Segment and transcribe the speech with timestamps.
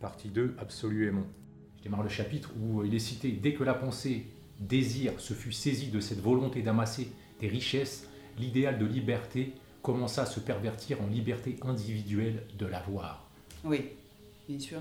[0.00, 1.26] Partie 2, absolument.
[1.78, 4.26] Je démarre le chapitre où il est cité Dès que la pensée,
[4.58, 8.08] désir, se fut saisie de cette volonté d'amasser des richesses,
[8.38, 9.52] l'idéal de liberté
[9.82, 13.28] commença à se pervertir en liberté individuelle de l'avoir.
[13.64, 13.90] Oui,
[14.48, 14.80] bien sûr.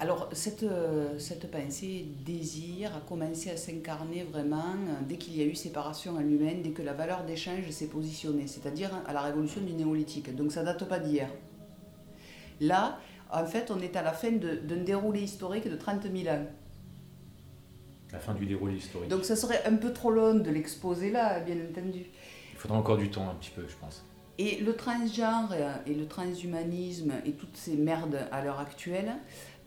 [0.00, 5.42] Alors, cette, euh, cette pensée, désir, a commencé à s'incarner vraiment euh, dès qu'il y
[5.42, 9.20] a eu séparation à l'humain, dès que la valeur d'échange s'est positionnée, c'est-à-dire à la
[9.20, 10.34] révolution du néolithique.
[10.34, 11.28] Donc, ça date pas d'hier.
[12.60, 12.98] Là,
[13.32, 16.46] en fait, on est à la fin d'un déroulé historique de 30 000 ans.
[18.12, 19.08] La fin du déroulé historique.
[19.08, 22.04] Donc, ça serait un peu trop long de l'exposer là, bien entendu.
[22.52, 24.04] Il faudra encore du temps, un petit peu, je pense.
[24.38, 25.54] Et le transgenre
[25.86, 29.12] et le transhumanisme et toutes ces merdes à l'heure actuelle,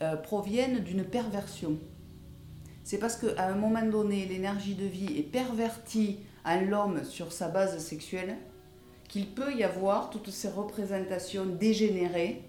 [0.01, 1.79] euh, proviennent d'une perversion.
[2.83, 7.47] C'est parce qu'à un moment donné, l'énergie de vie est pervertie en l'homme sur sa
[7.47, 8.35] base sexuelle
[9.07, 12.43] qu'il peut y avoir toutes ces représentations dégénérées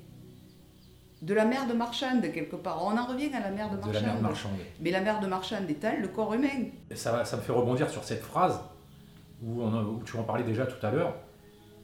[1.22, 2.84] de la merde marchande quelque part.
[2.84, 3.92] On en revient à la merde marchande.
[3.92, 4.52] De la merde marchande.
[4.80, 6.66] Mais la merde marchande est-elle le corps humain?
[6.94, 8.60] Ça, ça me fait rebondir sur cette phrase
[9.42, 11.14] où, où tu en parlais déjà tout à l'heure.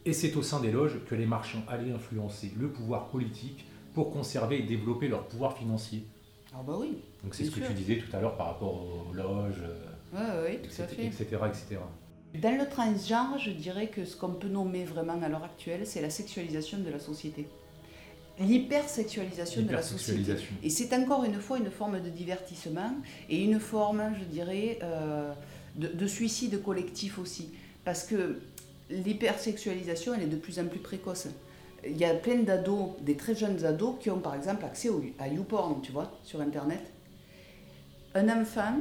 [0.04, 4.10] Et c'est au sein des loges que les marchands allaient influencer le pouvoir politique pour
[4.10, 6.04] conserver et développer leur pouvoir financier.
[6.54, 6.98] Ah bah oui.
[7.22, 9.62] Donc c'est ce que tu disais tout à l'heure par rapport aux loges,
[10.12, 11.06] ouais, tout etc., à fait.
[11.06, 11.78] etc., etc.
[12.34, 16.00] Dans le transgenre, je dirais que ce qu'on peut nommer vraiment à l'heure actuelle, c'est
[16.00, 17.46] la sexualisation de la société.
[18.40, 20.34] L'hypersexualisation de la société.
[20.62, 22.92] Et c'est encore une fois une forme de divertissement
[23.28, 25.32] et une forme, je dirais, euh,
[25.76, 27.50] de, de, suicide collectif aussi.
[27.84, 28.40] Parce que
[28.90, 31.28] l'hypersexualisation, elle est de plus en plus précoce
[31.84, 35.28] il y a plein d'ados, des très jeunes ados, qui ont par exemple accès à
[35.28, 36.82] YouPorn, tu vois, sur Internet.
[38.14, 38.76] Un enfant,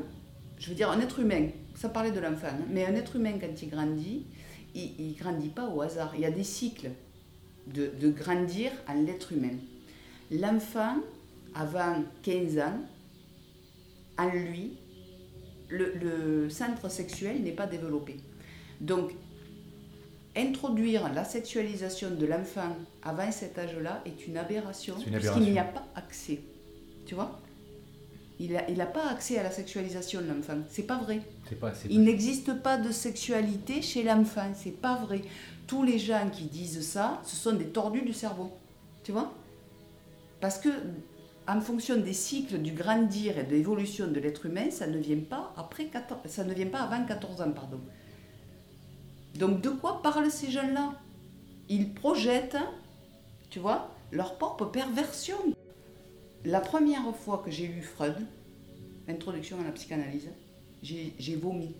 [0.60, 3.34] je veux dire un être humain, ça parlait de l'enfant, hein, mais un être humain,
[3.40, 4.26] quand il grandit,
[4.76, 6.14] il ne grandit pas au hasard.
[6.16, 6.92] Il y a des cycles
[7.68, 9.58] de, de grandir à l'être humain.
[10.32, 10.96] L'enfant,
[11.56, 12.80] avant 15 ans,
[14.18, 14.78] en lui,
[15.70, 18.18] le, le centre sexuel n'est pas développé.
[18.80, 19.12] Donc,
[20.36, 25.86] introduire la sexualisation de l'enfant avant cet âge-là est une aberration, puisqu'il n'y a pas
[25.96, 26.40] accès.
[27.06, 27.40] Tu vois?
[28.42, 30.58] Il n'a il a pas accès à la sexualisation, l'enfant.
[30.68, 31.22] C'est pas vrai.
[31.60, 34.52] Pas, il n'existe pas de sexualité chez l'enfant.
[34.56, 35.22] C'est pas vrai.
[35.68, 38.52] Tous les gens qui disent ça, ce sont des tordus du cerveau.
[39.04, 39.32] Tu vois?
[40.40, 40.70] Parce que
[41.48, 45.20] en fonction des cycles du grandir et de l'évolution de l'être humain, ça ne vient
[45.30, 47.80] pas après 14, ça ne vient pas avant 14 ans, pardon.
[49.36, 50.94] Donc de quoi parlent ces jeunes-là
[51.70, 52.58] Ils projettent,
[53.52, 55.38] tu vois, leur propre perversion.
[56.44, 58.16] La première fois que j'ai lu Freud,
[59.08, 60.30] Introduction à la psychanalyse,
[60.82, 61.76] j'ai vomi.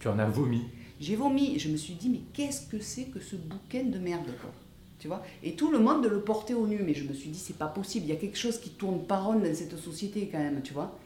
[0.00, 0.62] Tu en as vomi
[1.00, 1.58] J'ai vomi.
[1.58, 4.50] Je me suis dit, mais qu'est-ce que c'est que ce bouquin de merde, quoi?
[4.98, 5.22] Tu vois?
[5.42, 7.68] Et tout le monde le portait au nu, mais je me suis dit, c'est pas
[7.68, 10.62] possible, il y a quelque chose qui tourne pas rond dans cette société quand même,
[10.62, 10.98] tu vois?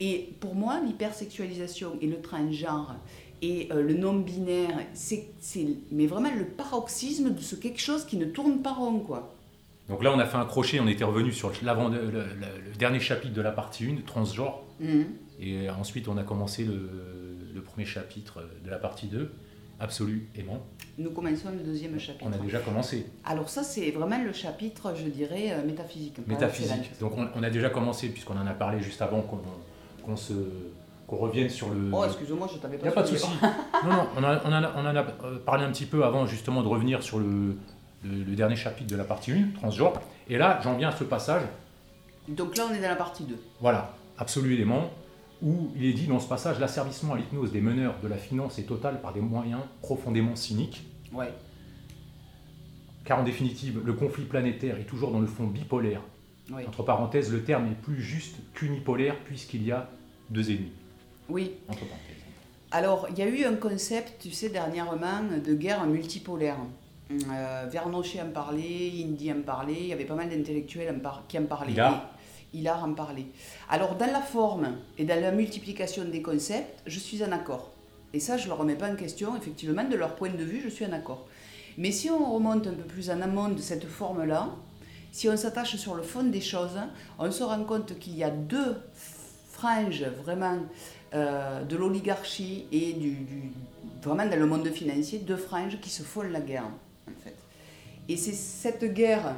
[0.00, 2.96] Et pour moi, l'hypersexualisation et le transgenre
[3.40, 5.28] et euh, le non-binaire, c'est,
[5.90, 9.32] mais vraiment le paroxysme de ce quelque chose qui ne tourne pas rond, quoi.
[9.88, 13.00] Donc là, on a fait un crochet, on était revenu sur l'avant, le, le, dernier
[13.00, 14.62] chapitre de la partie 1, transgenre.
[14.80, 15.06] Mhm.
[15.40, 19.32] Et ensuite, on a commencé le, premier chapitre de la partie 2,
[19.80, 20.60] absolu aimant.
[20.98, 22.26] Nous commençons le deuxième chapitre.
[22.28, 23.06] On a déjà commencé.
[23.24, 26.18] Alors ça, c'est vraiment le chapitre, je dirais, euh, métaphysique.
[26.26, 26.98] Métaphysique.
[27.00, 30.34] Donc on, a déjà commencé, puisqu'on en a parlé juste avant qu'on se
[31.06, 31.90] qu'on revienne sur le.
[31.92, 32.84] Oh, excuse-moi, je t'avais pas.
[32.84, 33.28] Il n'y a pas de souci.
[33.84, 36.26] non, non, on, a, on, a, on, en a euh, parlé un petit peu avant,
[36.26, 37.56] justement, de revenir sur le,
[38.04, 40.00] le, dernier chapitre de la partie 1, transgenre.
[40.28, 41.42] Et là, j'en viens à ce passage.
[42.28, 43.36] Donc là, on est dans la partie 2.
[43.60, 44.90] Voilà, absolu élément,
[45.42, 48.58] où il est dit dans ce passage l'asservissement à l'hypnose des meneurs de la finance
[48.58, 50.84] est total par des moyens profondément cyniques.
[51.12, 51.32] Ouais.
[53.04, 56.00] Car en définitive, le conflit planétaire est toujours dans le fond bipolaire.
[56.66, 59.88] Entre parenthèses, le terme est plus juste qu'unipolaire puisqu'il y a
[60.30, 60.72] deux ennemis.
[61.28, 61.52] Oui.
[62.70, 66.56] Alors, il y a eu un concept, tu sais, dernièrement, de guerre multipolaire.
[67.30, 71.44] Euh, Vernochet en parlait, Indy en parlait, il y avait pas mal d'intellectuels qui en
[71.44, 71.74] parlaient.
[72.54, 73.26] Il a en parlait.
[73.70, 77.70] Alors, dans la forme et dans la multiplication des concepts, je suis en accord.
[78.12, 79.34] Et ça, je ne le remets pas en question.
[79.36, 81.26] Effectivement, de leur point de vue, je suis en accord.
[81.78, 84.50] Mais si on remonte un peu plus en amont de cette forme-là,
[85.12, 86.78] si on s'attache sur le fond des choses,
[87.18, 88.76] on se rend compte qu'il y a deux
[89.50, 90.58] franges vraiment
[91.14, 93.16] euh, de l'oligarchie et du,
[94.02, 96.70] vraiment dans le monde financier, deux franges qui se font la guerre,
[97.08, 97.36] en fait.
[98.08, 99.34] Et c'est cette guerre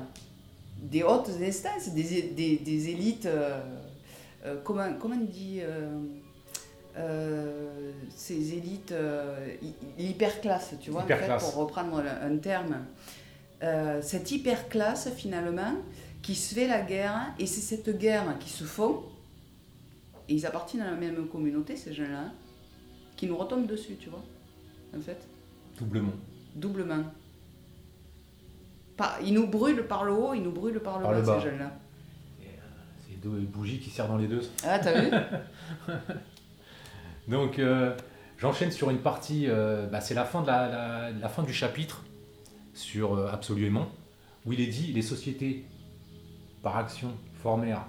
[0.78, 3.60] des hautes instances, des, des, des élites, euh,
[4.44, 5.60] euh, comment, comment on dit
[8.14, 8.94] ces élites
[9.98, 12.84] hyperclasse, tu vois, en fait, pour reprendre un terme.
[14.00, 15.74] cette hyperclasse, finalement,
[16.22, 19.02] qui se fait la guerre, et c'est cette guerre qui se fond,
[20.28, 22.32] et ils appartiennent à la même communauté, ces gens-là,
[23.16, 24.22] qui nous retombent dessus, tu vois,
[24.96, 25.18] en fait.
[25.78, 26.12] Doublement.
[26.54, 27.04] Doublement.
[29.24, 31.48] Ils nous brûlent par le haut, ils nous brûlent par le Par le bas, ces
[31.50, 31.72] jeunes-là.
[32.42, 32.44] Euh,
[33.08, 34.42] c'est deux bougies qui serrent dans les deux.
[34.64, 35.10] Ah, t'as vu
[37.28, 37.96] Donc, euh,
[38.38, 41.52] j'enchaîne sur une partie, euh, bah, c'est la, fin de la, la- la fin du
[41.52, 42.02] chapitre
[42.74, 43.86] sur euh, Absolument,
[44.44, 45.64] où il est dit les sociétés
[46.62, 47.12] par action
[47.42, 47.84] formèrent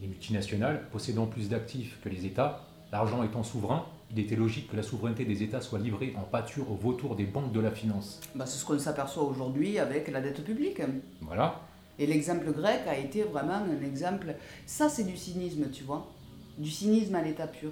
[0.00, 4.76] les multinationales possédant plus d'actifs que les États, l'argent étant souverain, il était logique que
[4.76, 8.20] la souveraineté des États soit livrée en pâture au vautour des banques de la finance.
[8.34, 10.82] bah, C'est ce qu'on s'aperçoit aujourd'hui avec la dette publique.
[11.20, 11.60] Voilà.
[11.98, 14.34] Et l'exemple grec a été vraiment un exemple.
[14.66, 16.10] Ça, c'est du cynisme, tu vois.
[16.58, 17.70] Du cynisme à l'état pur.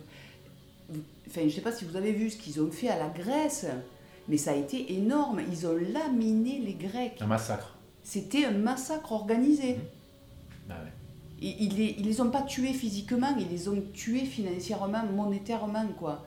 [1.26, 3.08] Enfin, je ne sais pas si vous avez vu ce qu'ils ont fait à la
[3.08, 3.66] Grèce,
[4.28, 5.40] mais ça a été énorme.
[5.50, 7.20] Ils ont laminé les Grecs.
[7.20, 7.74] Un massacre.
[8.02, 9.76] C'était un massacre organisé.
[10.70, 10.92] Ah ouais.
[11.40, 16.24] Ils les, ils les ont pas tués physiquement, ils les ont tués financièrement, monétairement, quoi.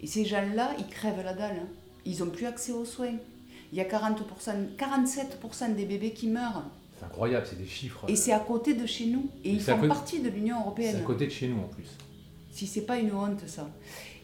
[0.00, 1.56] Et ces gens-là, ils crèvent la dalle.
[1.62, 1.68] hein.
[2.04, 3.14] Ils n'ont plus accès aux soins.
[3.72, 6.64] Il y a 40%, 47% des bébés qui meurent.
[6.98, 8.04] C'est incroyable, c'est des chiffres.
[8.08, 9.28] Et c'est à côté de chez nous.
[9.44, 11.02] Et ils font côté- partie de l'Union C'est à européenne.
[11.04, 11.86] côté de chez nous en plus.
[12.52, 13.68] Si c'est pas une honte, ça.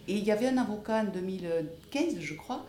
[0.06, 2.64] Et il y avait un avocat en 2015, je crois,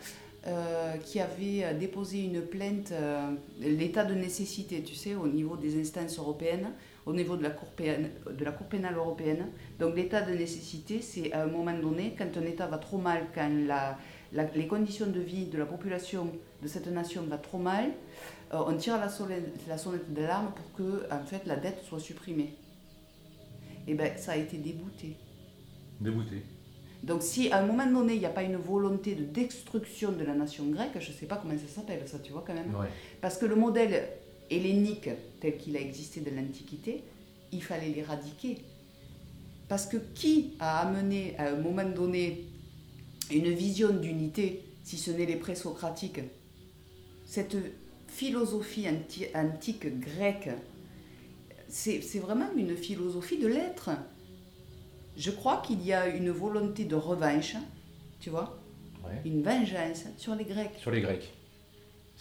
[0.48, 3.30] euh, qui avait déposé une plainte, euh,
[3.60, 6.70] l'état de nécessité, tu sais, au niveau des instances européennes,
[7.10, 9.48] au niveau de la Cour, pénale, de la cour pénale européenne.
[9.80, 13.22] Donc l'état de nécessité, c'est à un moment donné, quand un État va trop mal,
[13.34, 13.98] quand la,
[14.32, 17.86] la- les conditions de vie de la population de cette nation va trop mal,
[18.54, 19.08] euh, on tire la,
[19.68, 22.54] la sonnette d'alarme pour que en fait, la dette soit supprimée.
[23.88, 25.16] Et bien, ça a été débouté.
[26.00, 26.44] Dégoûté.
[27.02, 30.24] Donc si à un moment donné, il n'y a pas une volonté de destruction de
[30.26, 32.76] la nation grecque, je ne sais pas comment ça s'appelle, ça tu vois quand même.
[32.76, 32.88] Ouais.
[33.22, 34.10] Parce que le modèle
[34.50, 35.10] hellénique
[35.40, 37.04] tel qu'il a existé de l'Antiquité,
[37.52, 38.58] il fallait l'éradiquer.
[39.68, 42.46] Parce que qui a amené à un moment donné
[43.32, 46.22] une vision d'unité, si ce n'est les présocratiques?
[47.26, 47.56] Cette
[48.08, 50.50] philosophie anti- antique grecque,
[51.68, 53.92] c'est vraiment une philosophie de l'être.
[55.16, 57.56] Je crois qu'il y a une volonté de revanche,
[58.20, 58.56] tu vois,
[59.06, 59.22] Ouais.
[59.26, 60.72] une vengeance sur les Grecs.
[60.80, 61.32] Sur les Grecs.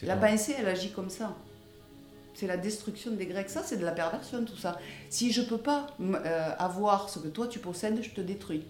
[0.02, 1.36] La pensée, elle agit comme ça.
[2.38, 3.48] C'est la destruction des Grecs.
[3.50, 4.78] Ça, c'est de la perversion, tout ça.
[5.10, 8.62] Si je peux pas euh, avoir ce que toi tu possèdes, je te détruis.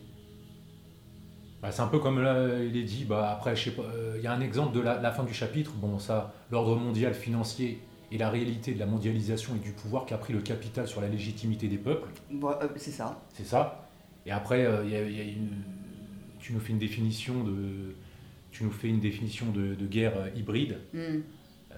[1.61, 4.32] Bah, c'est un peu comme là, il est dit, bah, après, euh, il y a
[4.32, 8.31] un exemple de la, la fin du chapitre, bon, ça, l'ordre mondial financier et la
[8.31, 11.69] réalité de la mondialisation et du pouvoir qui a pris le capital sur la légitimité
[11.69, 13.21] des peuples, euh, c'est ça.
[13.35, 13.87] c'est ça.
[14.25, 15.62] Et après, euh, il y a- il y a une-
[16.38, 17.94] tu nous fais une définition de,
[18.50, 21.21] tu nous fais une définition de, de guerre euh, hybride, Hmm.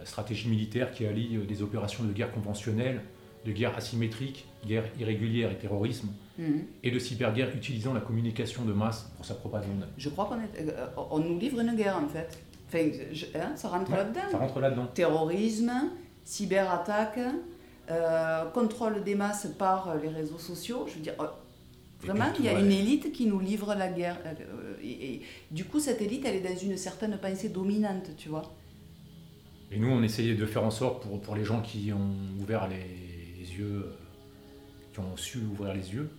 [0.00, 3.00] Euh, stratégie militaire qui allie euh, des opérations de guerre conventionnelle,
[3.44, 6.08] de guerre asymétrique, guerre irrégulière et terrorisme,
[6.38, 6.60] Hmm.
[6.82, 9.86] et de cyberguerre utilisant la communication de masse pour sa propagande.
[9.98, 12.30] Je crois qu'on euh, on nous livre une guerre, en fait.
[12.66, 14.20] Enfin, je- hein, ça rentre Ouais, là-dedans.
[14.30, 14.86] Ça rentre là-dedans.
[14.94, 15.70] Terrorisme,
[16.24, 17.18] cyberattaque,
[17.90, 20.86] euh, contrôle des masses par les réseaux sociaux.
[20.88, 21.14] Je veux dire,
[22.02, 24.16] Vraiment, il y a une élite qui nous livre la guerre.
[24.82, 28.50] Et, et du coup, cette élite, elle est dans une certaine pensée dominante, tu vois.
[29.70, 32.66] Et nous, on essayait de faire en sorte pour, pour les gens qui ont ouvert
[32.68, 33.92] les yeux, euh,
[34.92, 36.10] qui ont su ouvrir les yeux,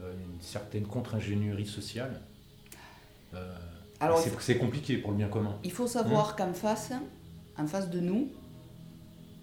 [0.00, 2.20] euh, une certaine contre-ingénierie sociale.
[3.34, 3.54] Euh,
[4.00, 5.56] Alors, c'est compliqué pour le bien commun.
[5.64, 6.92] Il faut savoir qu'en face,
[7.58, 8.28] en face de nous,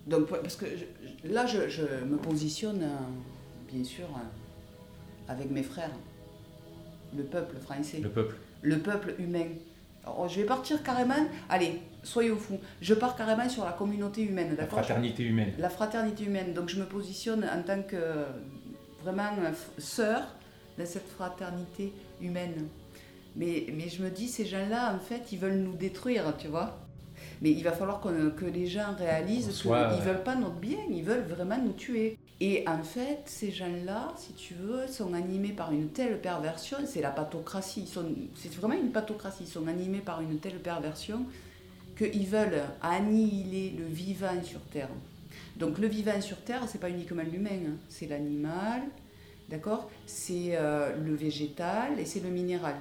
[0.07, 2.87] donc parce que je- là, je, je me positionne,
[3.71, 4.07] bien sûr,
[5.27, 5.91] avec mes frères,
[7.15, 8.35] le peuple français, Le peuple.
[8.63, 9.45] le peuple humain.
[10.05, 14.49] Alors, je vais partir carrément, allez, soyez fous, je pars carrément sur la communauté humaine,
[14.49, 15.53] La d'accord fraternité humaine.
[15.57, 16.53] La fraternité humaine.
[16.53, 18.25] Donc je me positionne en tant que
[19.01, 19.29] vraiment
[19.77, 20.23] sœur
[20.77, 22.67] de cette fraternité humaine.
[23.35, 26.82] Mais, mais je me dis, ces gens-là, en fait, ils veulent nous détruire, tu vois.
[27.43, 31.03] Mais il va falloir que les gens réalisent qu'ils ne veulent pas notre bien, ils
[31.03, 32.17] veulent vraiment nous tuer.
[32.39, 37.01] Et en fait, ces gens-là, si tu veux, sont animés par une telle perversion, c'est
[37.01, 37.85] la pathocratie,
[38.35, 41.25] c'est vraiment une pathocratie, ils sont animés par une telle perversion
[41.97, 44.89] qu'ils veulent annihiler le vivant sur Terre.
[45.57, 47.75] Donc le vivant sur Terre, c'est pas uniquement l'humain, hein.
[47.89, 48.83] c'est l'animal,
[49.49, 49.89] d'accord?
[50.05, 52.75] C'est euh, le végétal et c'est le minéral.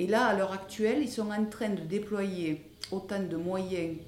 [0.00, 3.98] Et là, à l'heure actuelle, ils sont en train de déployer autant de moyens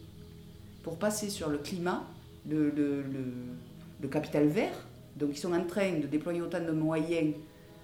[0.83, 2.03] pour passer sur le climat,
[2.49, 3.35] le, le- le-
[4.01, 4.73] le capital vert.
[5.17, 7.35] Donc ils sont en train de déployer autant de moyens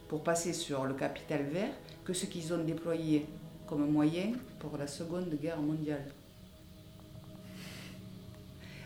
[0.08, 3.26] pour passer sur le capital vert que ce qu'ils ont déployé
[3.66, 6.06] comme moyen pour la Seconde Guerre mondiale.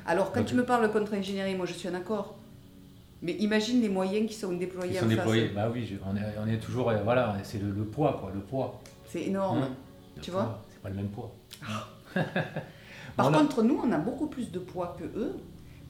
[0.05, 0.47] Alors, quand Ok.
[0.47, 2.35] tu me parles contre-ingénierie, moi je suis en accord.
[3.25, 5.50] Mais imagine les moyens qui sont déployés Ils sont déployés.
[5.55, 6.93] Bah oui, on, est, on, est, toujours.
[7.05, 8.81] Voilà, c'est le, poids, quoi, le poids.
[9.12, 9.59] C'est énorme.
[9.59, 9.71] Hein
[10.23, 11.31] tu vois C'est pas le même poids.
[11.62, 11.87] Ah.
[13.16, 15.37] Par contre, nous, on a beaucoup plus de poids que eux,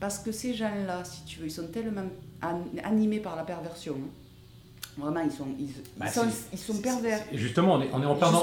[0.00, 2.02] parce que ces gens-là, si tu veux, ils sont tellement
[2.82, 3.94] animés par la perversion.
[3.94, 4.10] Hein.
[4.98, 7.20] Vraiment, ils sont, ils, bah, sont, ils sont pervers.
[7.32, 8.40] Justement, on est, on est en plein dans.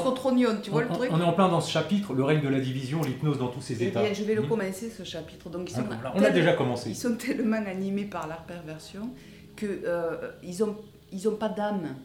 [0.61, 2.47] tu vois on, le truc On est en plein dans ce chapitre, le règne de
[2.47, 4.01] la division, l'hypnose dans tous ses eh états.
[4.01, 4.47] Bien, je vais le hmm.
[4.47, 5.49] commencer ce chapitre.
[5.49, 5.83] Donc, ils sont
[6.15, 6.89] on, a déjà commencé.
[6.89, 9.09] Ils sont tellement animés par la perversion
[9.57, 10.77] qu'ils euh, n'ont
[11.11, 11.95] ils ont pas d'âme.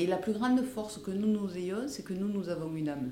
[0.00, 2.88] Et la plus grande force que nous nous ayons, c'est que nous, nous avons une
[2.88, 3.10] âme.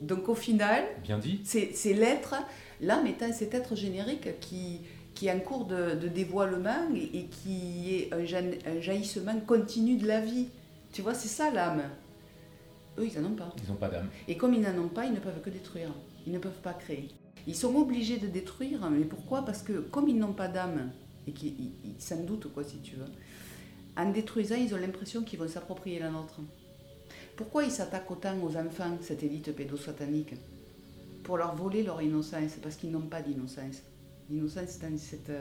[0.00, 1.42] Donc au final, Bien dit.
[1.44, 2.34] c'est l'être,
[2.80, 4.80] l'âme étant cet être générique qui,
[5.14, 10.48] qui est en cours de, dévoilement et, qui est un, jaillissement continu de la vie.
[10.90, 11.82] Tu vois, c'est ça l'âme.
[12.96, 13.52] Eux, ils n'en ont pas.
[13.62, 14.08] Ils n'ont pas d'âme.
[14.28, 15.92] Et comme ils n'en ont pas, ils ne peuvent que détruire.
[16.26, 17.10] Ils ne peuvent pas créer.
[17.46, 19.44] Ils sont obligés de détruire, mais pourquoi?
[19.44, 20.92] Parce que comme ils n'ont pas d'âme,
[21.26, 21.52] et qu'ils
[21.98, 23.04] s'en doutent, quoi, si tu veux,
[23.96, 26.40] en détruisant, ils ont l'impression qu'ils vont s'approprier la nôtre.
[27.36, 30.34] Pourquoi ils s'attaquent autant aux enfants, cette élite pédosatanique?
[31.22, 33.82] Pour leur voler leur innocence, parce qu'ils n'ont pas d'innocence.
[34.30, 35.32] L'innocence, c'est cette.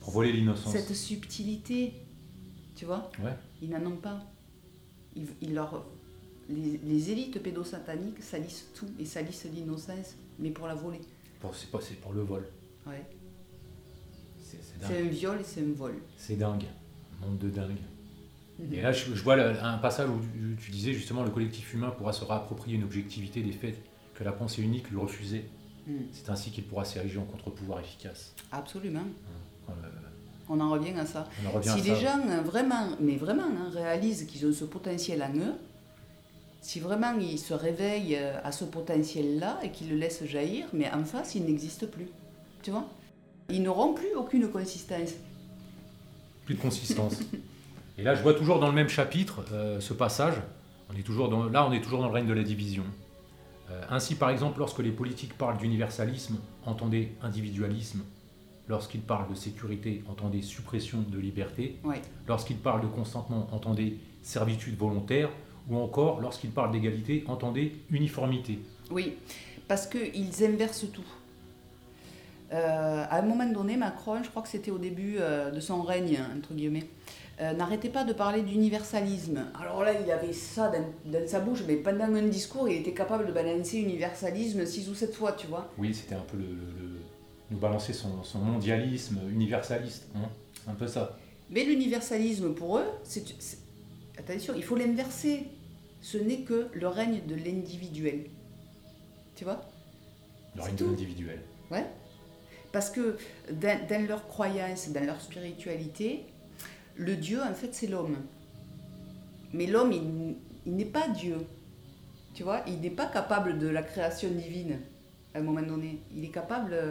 [0.00, 0.72] Pour voler l'innocence.
[0.72, 1.92] Cette subtilité,
[2.74, 3.10] tu vois?
[3.22, 3.34] Ouais.
[3.62, 4.20] Ils n'en ont pas.
[5.14, 5.86] Ils, leur,
[6.48, 11.00] les, élites pédosataniques salissent tout et salissent l'innocence, mais pour la voler.
[11.52, 12.46] c'est pas, c'est pour le vol.
[12.86, 13.04] Ouais.
[14.36, 15.94] C'est un viol et c'est un vol.
[16.16, 16.64] C'est dingue.
[17.24, 17.78] Monde de dingue.
[18.72, 20.20] Et là, je, vois un passage où
[20.60, 23.76] tu disais justement le collectif humain pourra se réapproprier une objectivité des faits
[24.14, 25.44] que la pensée unique lui refusait.
[25.86, 26.04] Hmm.
[26.12, 28.32] C'est ainsi qu'il pourra s'ériger en contre-pouvoir efficace.
[28.52, 29.00] Absolument.
[29.68, 29.88] Hein, euh,
[30.48, 31.28] on en revient à ça.
[31.62, 35.54] si les gens hein, vraiment, mais vraiment, hein, réalisent qu'ils ont ce potentiel en eux,
[36.60, 40.90] si vraiment ils se réveillent euh, à ce potentiel-là et qu'ils le laissent jaillir, mais
[40.90, 42.08] en face, il n'existe plus.
[42.62, 42.88] Tu vois?
[43.50, 45.10] Ils n'auront plus aucune consistance.
[46.44, 47.20] Plus de consistance.
[47.98, 50.34] Et là, je vois toujours dans le même chapitre euh, ce passage.
[50.92, 52.84] On est toujours dans, là, on est toujours dans le règne de la division.
[53.70, 58.02] Euh, ainsi, par exemple, lorsque les politiques parlent d'universalisme, entendez individualisme.
[58.68, 61.78] Lorsqu'ils parlent de sécurité, entendez suppression de liberté.
[62.26, 65.28] Lorsqu'ils parlent de consentement, entendez servitude volontaire.
[65.68, 68.58] Ou encore, lorsqu'ils parlent d'égalité, entendez uniformité.
[68.90, 69.16] Oui,
[69.68, 71.04] parce qu'ils inversent tout.
[72.54, 76.18] Euh, à un moment donné, Macron, je crois que c'était au début de son règne,
[76.36, 76.88] entre guillemets,
[77.40, 79.46] euh, n'arrêtait pas de parler d'universalisme.
[79.60, 80.70] Alors là, il avait ça
[81.04, 84.94] dans, sa bouche, mais pendant un discours, il était capable de balancer universalisme six ou
[84.94, 85.68] sept fois, tu vois.
[85.76, 86.46] Oui, c'était un peu le,
[87.50, 90.28] nous balancer son, mondialisme universaliste, hein
[90.68, 91.18] un peu ça.
[91.50, 93.24] Mais l'universalisme, pour eux, c'est,
[94.16, 95.48] attention, il faut l'inverser.
[96.02, 98.26] Ce n'est que le règne de l'individuel.
[99.34, 99.60] Tu vois?
[100.54, 101.40] Le règne de l'individuel.
[101.70, 101.84] Ouais.
[102.74, 103.16] Parce que
[103.52, 106.24] dans, leur croyance, dans leur spiritualité,
[106.96, 108.16] le Dieu, en fait, c'est l'homme.
[109.52, 111.36] Mais l'homme, il, n'est pas Dieu.
[112.34, 114.80] Tu vois, il n'est pas capable de la création divine
[115.34, 116.00] à un moment donné.
[116.16, 116.90] Il est capable, euh,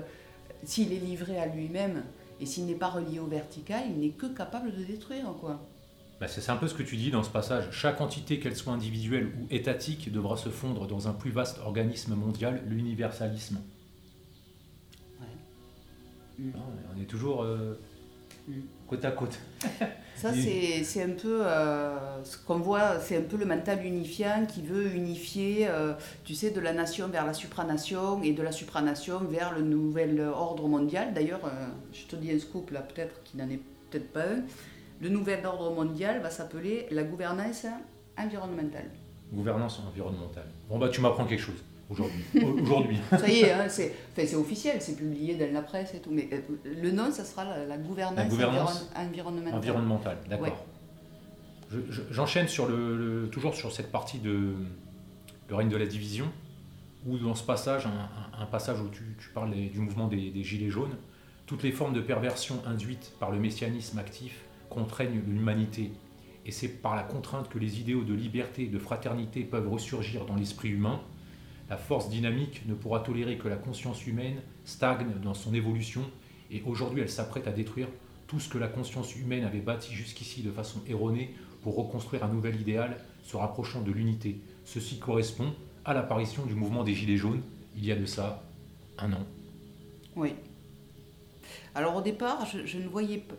[0.63, 2.03] s'il est livré à lui-même
[2.39, 5.67] et s'il n'est pas relié au vertical, il n'est que capable de détruire, quoi.
[6.21, 7.67] Bah, c'est un peu ce que tu dis dans ce passage.
[7.71, 12.15] Chaque entité, qu'elle soit individuelle ou étatique, devra se fondre dans un plus vaste organisme
[12.15, 13.59] mondial, l'universalisme.
[16.39, 16.51] Ouais.
[16.95, 17.79] on est toujours euh,
[18.47, 18.53] mm.
[18.87, 19.39] côte à côte.
[20.15, 24.61] Ça, c'est un peu euh, ce qu'on voit, c'est un peu le mental unifiant qui
[24.61, 29.19] veut unifier, euh, tu sais, de la nation vers la supranation et de la supranation
[29.19, 31.13] vers le nouvel ordre mondial.
[31.13, 31.51] D'ailleurs,
[31.91, 33.59] je te dis un scoop là, peut-être qui n'en est
[33.89, 34.43] peut-être pas un.
[35.01, 37.65] Le nouvel ordre mondial va s'appeler la gouvernance
[38.17, 38.91] environnementale.
[39.33, 40.47] Gouvernance environnementale.
[40.69, 41.63] Bon, bah, tu m'apprends quelque chose
[41.93, 42.23] aujourd'hui.
[42.61, 42.97] aujourd'hui.
[43.11, 46.11] Ça y est, hein, c'est officiel, c'est publié dans la presse et tout.
[46.11, 46.39] Mais euh,
[46.81, 49.55] le nom, ça sera la, gouvernance, environnementale.
[49.55, 50.65] Environnementale, d'accord.
[52.11, 54.53] J'enchaîne sur le, toujours sur cette partie de
[55.49, 56.25] le règne de la division,
[57.05, 57.87] où dans ce passage,
[58.37, 60.95] un, passage où tu, parles du mouvement des, des, Gilets jaunes,
[61.45, 65.91] toutes les formes de perversion induites par le messianisme actif contraignent l'humanité.
[66.45, 70.35] Et c'est par la contrainte que les idéaux de liberté, de fraternité peuvent ressurgir dans
[70.35, 71.01] l'esprit humain,
[71.73, 76.03] la force dynamique ne pourra tolérer que la conscience humaine stagne dans son évolution
[76.51, 77.87] et aujourd'hui elle s'apprête à détruire
[78.27, 82.27] tout ce que la conscience humaine avait bâti jusqu'ici de façon erronée pour reconstruire un
[82.27, 84.39] nouvel idéal se rapprochant de l'unité.
[84.65, 85.51] Ceci correspond
[85.83, 87.41] à l'apparition du mouvement des Gilets jaunes
[87.75, 88.43] il y a de ça
[88.99, 89.25] un an.
[90.15, 90.35] Oui.
[91.73, 93.33] Alors au départ, je, ne voyais pas...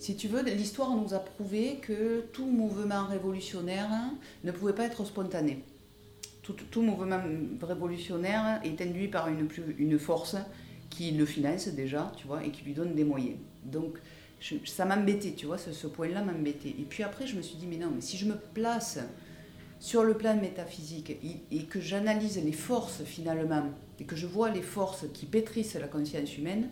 [0.00, 3.90] Si tu veux, l'histoire nous a prouvé que tout mouvement révolutionnaire
[4.42, 5.62] ne pouvait pas être spontané
[6.44, 7.20] tout, mouvement
[7.62, 10.36] révolutionnaire est induit par une, force
[10.90, 13.38] qui le finance déjà, tu vois, et qui lui donne des moyens.
[13.64, 13.98] Donc,
[14.66, 16.68] ça m'embêtait, tu vois, ce, point-là m'embêtait.
[16.68, 18.98] Et puis après, je me suis dit, mais non, mais si je me place
[19.80, 21.16] sur le plan métaphysique
[21.50, 23.64] et, que j'analyse les forces finalement,
[23.98, 26.68] et que je vois les forces qui pétrissent la conscience humaine,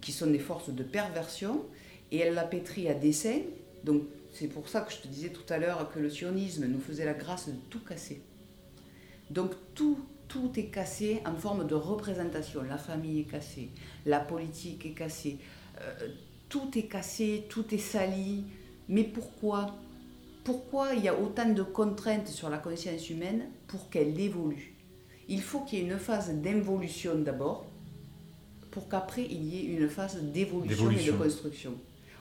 [0.00, 1.64] qui sont des forces de perversion,
[2.12, 3.40] et elle la pétrit à dessein,
[3.82, 6.80] donc c'est pour ça que je te disais tout à l'heure que le sionisme nous
[6.80, 8.20] faisait la grâce de tout casser.
[9.30, 12.62] Donc tout, tout est cassé en forme de représentation.
[12.62, 13.70] La famille est cassée,
[14.06, 15.38] la politique est cassée,
[15.80, 16.08] euh,
[16.48, 18.44] tout est cassé, tout est sali.
[18.88, 19.74] Mais pourquoi
[20.44, 24.74] Pourquoi il y a autant de contraintes sur la conscience humaine pour qu'elle évolue?
[25.26, 27.64] Il faut qu'il y ait une phase d'involution d'abord,
[28.70, 31.72] pour qu'après il y ait une phase d'évolution et de construction.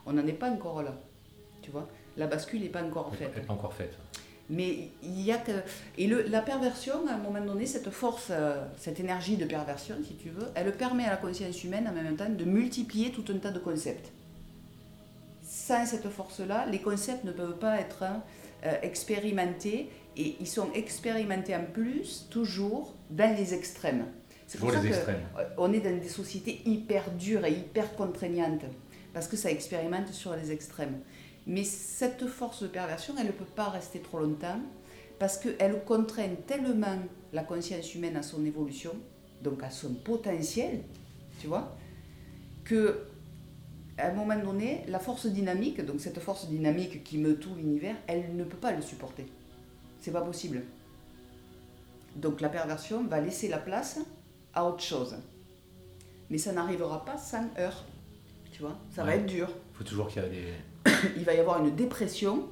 [0.05, 0.97] On n'en est pas encore là,
[1.61, 1.89] tu vois?
[2.15, 3.31] La bascule n'est pas encore faite.
[3.33, 3.97] Elle n'est pas encore faite.
[4.49, 5.51] Mais il y a que.
[5.97, 9.95] Et le, la perversion, à un moment donné, cette force, euh, cette énergie de perversion,
[10.05, 13.23] si tu veux, elle permet à la conscience humaine en même temps de multiplier tout
[13.31, 14.11] un tas de concepts.
[15.43, 18.03] Sans cette force-là, les concepts ne peuvent pas être
[18.65, 24.05] euh, expérimentés et ils sont expérimentés en plus toujours dans les extrêmes.
[24.47, 24.79] C'est pour ça
[25.55, 28.65] qu'on est dans des sociétés hyper dures et hyper contraignantes
[29.13, 30.99] parce que ça expérimente sur les extrêmes.
[31.45, 34.59] Mais cette force de perversion, elle ne peut pas rester trop longtemps
[35.19, 36.97] parce qu'elle contraint tellement
[37.33, 38.91] la conscience humaine à son évolution,
[39.41, 40.81] donc à son potentiel,
[41.39, 41.75] tu vois,
[42.63, 43.07] que
[43.97, 47.95] à un moment donné, la force dynamique, donc cette force dynamique qui meut tout l'univers,
[48.07, 49.27] elle ne peut pas le supporter.
[49.99, 50.63] C'est pas possible.
[52.15, 53.99] Donc la perversion va laisser la place
[54.53, 55.15] à autre chose.
[56.29, 57.85] Mais ça n'arrivera pas sans heurts.
[58.51, 59.49] Tu vois, ça va être dur.
[59.73, 60.53] Il faut toujours qu'il y ait des
[61.17, 62.47] il va y avoir une dépression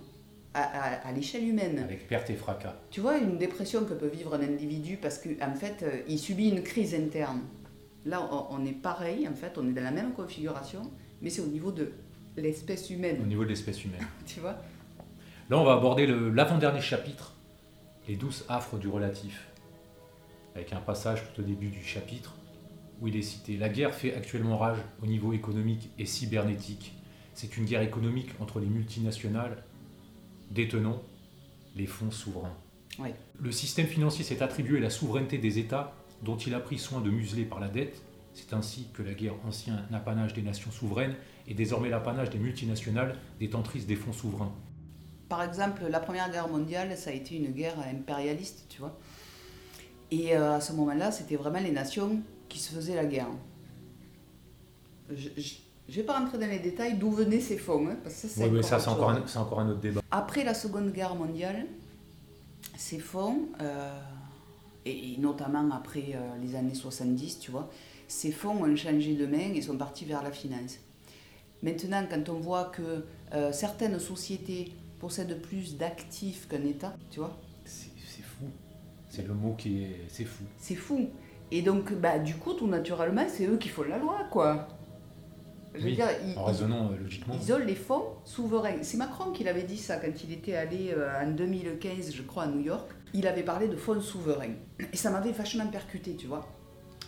[0.54, 1.80] à, l'échelle humaine.
[1.80, 2.76] Avec perte et fracas.
[2.90, 6.20] Tu vois, une dépression que peut vivre un individu parce qu'en en fait, euh, il
[6.20, 7.42] subit une crise interne.
[8.06, 10.82] Là, on est pareil, en fait, on est dans la même configuration,
[11.22, 11.92] mais c'est au niveau de
[12.36, 13.20] l'espèce humaine.
[13.22, 14.06] Au niveau de l'espèce humaine.
[14.26, 14.58] tu vois?
[15.50, 17.34] Là, on va aborder l'avant-dernier chapitre,
[18.08, 19.48] les douces affres du relatif,
[20.56, 22.36] avec un passage tout au début du chapitre
[23.00, 26.94] où il est cité La guerre fait actuellement rage au niveau économique et cybernétique
[27.34, 29.64] c'est une guerre économique entre les multinationales
[30.50, 31.02] détenant
[31.76, 32.56] les fonds souverains.
[33.40, 37.10] Le système financier s'est attribué la souveraineté des États dont il a pris soin de
[37.10, 38.02] museler par la dette.
[38.34, 41.16] C'est ainsi que la guerre, ancien apanage des nations souveraines,
[41.48, 44.54] est désormais l'apanage des multinationales détentrices des fonds souverains.
[45.28, 49.00] Par exemple, la Première Guerre mondiale, ça a été une guerre impérialiste, tu vois.
[50.12, 53.30] Et euh, à ce moment-là, c'était vraiment les nations qui se faisaient la guerre.
[55.10, 55.54] je, je
[55.98, 57.88] ne vais pas rentrer dans les détails d'où venaient ces fonds.
[57.88, 60.02] Hein, parce que ça, oui, ça, c'est encore, un, encore un autre débat.
[60.12, 61.66] Après la Seconde Guerre mondiale,
[62.78, 64.00] ces fonds, euh,
[64.86, 67.70] et, notamment après euh, les années 70, tu vois,
[68.08, 70.78] ces fonds ont changé de main et sont partis vers la finance.
[71.64, 77.38] Maintenant, quand on voit que euh, certaines sociétés possèdent plus d'actifs qu'un État, tu vois.
[77.66, 78.46] C'est fou.
[79.10, 80.06] C'est le mot qui est.
[80.08, 80.44] C'est fou.
[80.58, 81.10] C'est fou.
[81.52, 84.68] Et donc, bah, du coup, tout naturellement, c'est eux qui font la loi, quoi.
[85.74, 86.08] Je veux dire,
[86.38, 87.36] en raisonnant euh, logiquement.
[87.42, 88.84] Ils les fonds souverains.
[88.84, 92.44] C'est Macron qui l'avait dit ça quand il était allé euh, en 2015, je crois,
[92.44, 92.90] à New York.
[93.14, 94.56] Il avait parlé de fonds souverains.
[94.92, 96.48] Et ça m'avait vachement percuté, tu vois.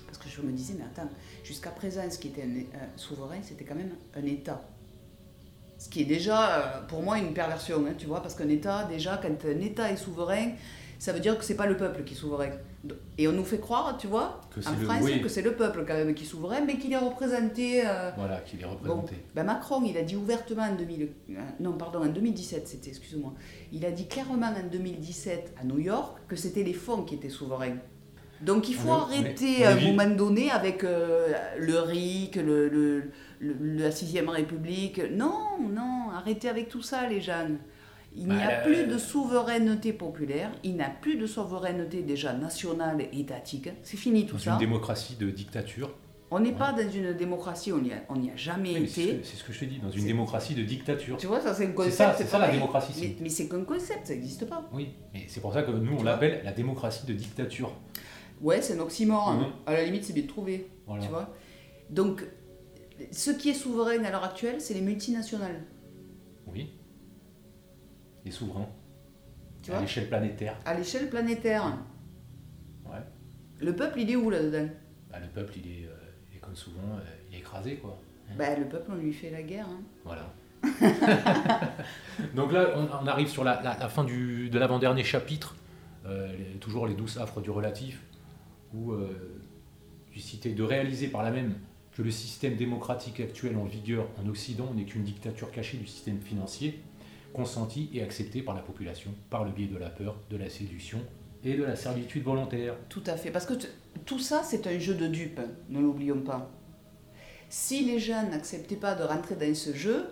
[0.05, 1.09] Parce que je me disais, mais attends,
[1.43, 4.61] jusqu'à présent, ce qui était un, souverain, c'était quand même un État.
[5.77, 8.85] Ce qui est déjà, euh, pour moi, une perversion, hein, tu vois, parce qu'un État,
[8.85, 10.51] déjà, quand un État est souverain,
[10.99, 12.49] ça veut dire que c'est pas le peuple qui est souverain.
[13.17, 16.13] Et on nous fait croire, tu vois, en France, que c'est le peuple quand même
[16.13, 17.83] qui est souverain, mais qu'il est représenté.
[17.85, 19.15] Euh, voilà, qu'il est représenté.
[19.35, 23.33] ben Macron, il a dit ouvertement en 2000, euh, non, pardon, en 2017, c'était, excuse-moi,
[23.71, 27.29] il a dit clairement en 2017 à New York que c'était les fonds qui étaient
[27.29, 27.77] souverains.
[28.41, 33.09] Donc il faut arrêter à un moment donné avec euh, le RIC, le, le,
[33.61, 35.01] la Sixième République.
[35.11, 37.59] Non, non, arrêtez avec tout ça, les jeunes.
[38.15, 42.33] Il n'y a bah, plus de souveraineté populaire, il n'y a plus de souveraineté déjà
[42.33, 43.69] nationale et étatique.
[43.81, 44.51] C'est fini tout dans ça.
[44.53, 45.91] une démocratie de dictature.
[46.29, 49.21] On n'est pas dans une démocratie, on n'y a, jamais été.
[49.23, 51.17] C'est ce que je te dis, dans une démocratie de dictature.
[51.17, 51.95] Tu vois, ça c'est un concept.
[52.17, 53.15] C'est ça, ça la démocratie.
[53.21, 54.67] Mais, c'est qu'un concept, ça n'existe pas.
[54.73, 57.71] Oui, mais c'est pour ça que nous on l'appelle la démocratie de dictature.
[58.41, 59.33] Ouais, c'est un oxymore.
[59.33, 59.45] Mhm.
[59.67, 60.67] À la limite, c'est bien de trouver.
[61.01, 61.33] Tu vois
[61.91, 62.25] Donc,
[63.11, 65.61] ce qui est souverain à l'heure actuelle, c'est les multinationales.
[68.25, 68.69] Les souverains.
[69.71, 70.57] à l'échelle planétaire.
[70.65, 71.65] À l'échelle planétaire.
[72.85, 73.01] Ouais.
[73.59, 74.69] Le peuple, il est où là-dedans
[75.11, 77.99] bah, Le peuple, il est, euh, comme souvent, euh, il est écrasé, quoi.
[78.29, 79.67] Hein bah, le peuple, on lui fait la guerre.
[79.67, 79.81] Hein.
[80.03, 80.33] Voilà.
[82.35, 85.55] Donc là, on, arrive sur la, fin du, de l'avant-dernier chapitre,
[86.05, 88.01] euh, toujours les douces affres du relatif,
[88.73, 88.93] où
[90.11, 91.55] tu citais, de réaliser par là même
[91.95, 96.19] que le système démocratique actuel en vigueur en Occident n'est qu'une dictature cachée du système
[96.19, 96.79] financier,
[97.33, 100.99] consentie et acceptée par la population par le biais de la peur, de la séduction
[101.43, 102.75] et de la servitude volontaire.
[102.89, 103.53] Tout à fait, parce que
[104.05, 106.49] tout ça, c'est un jeu de dupes, ne l'oublions pas.
[107.49, 110.07] Si les jeunes n'acceptaient pas de rentrer dans ce jeu,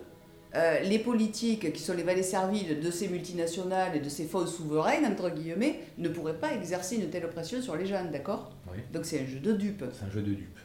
[0.54, 4.54] euh, les politiques, qui sont les valets serviles de ces multinationales et de ces fausses
[4.54, 8.50] souveraines, entre guillemets, ne pourraient pas exercer une telle pression sur les jeunes, d'accord?
[8.92, 9.84] Donc c'est un jeu de dupes.
[9.92, 10.58] C'est un jeu de dupes,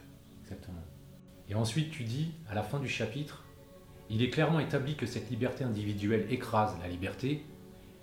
[0.44, 0.84] exactement.
[1.50, 3.46] Et ensuite, tu dis, à la fin du chapitre,
[4.10, 7.46] il est clairement établi que cette liberté individuelle écrase la liberté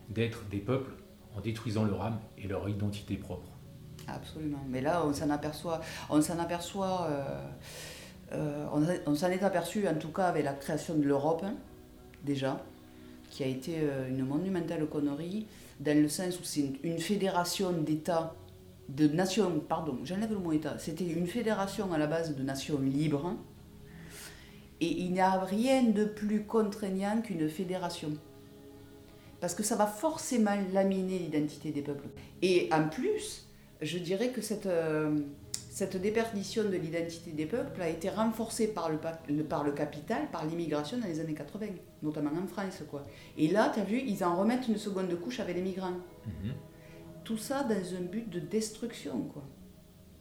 [0.09, 0.93] d'être des peuples
[1.37, 3.49] en détruisant leur âme et leur identité propre.
[4.07, 4.65] Absolument.
[4.69, 7.39] Mais là, on s'en aperçoit, on s'en aperçoit, euh,
[8.33, 11.55] euh, on, s'en est aperçu en tout cas avec la création de l'Europe, hein,
[12.23, 12.63] déjà,
[13.31, 15.47] qui a été euh, une monumentale connerie,
[15.81, 18.35] dans le sens où c'est une, fédération d'États,
[18.89, 22.81] de nations, pardon, j'enlève le mot État, c'était une fédération à la base de nations
[22.81, 23.35] libres,
[24.81, 28.13] et il n'y a rien de plus contraignant qu'une fédération.
[29.41, 32.09] Parce que ça va forcément laminer l'identité des peuples.
[32.43, 33.47] Et en plus,
[33.83, 35.19] je dirais que cette, euh,
[35.71, 38.99] cette déperdition de l'identité des peuples a été renforcée par le,
[39.45, 41.67] par le capital, par l'immigration dans les années 80,
[42.03, 42.83] notamment en France.
[42.91, 43.03] Quoi.
[43.37, 45.99] Et là, tu as vu, ils en remettent une seconde couche avec les migrants.
[46.27, 46.53] Mhm.
[47.25, 49.23] Tout ça dans un but de destruction.
[49.33, 49.43] Quoi.